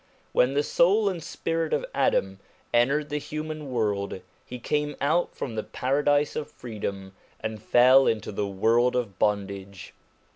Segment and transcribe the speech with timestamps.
[0.31, 2.39] When the soul and spirit of Adam
[2.73, 8.31] entered the human world, he came out from the paradise of freedom and fell into
[8.31, 9.93] the world of bondage.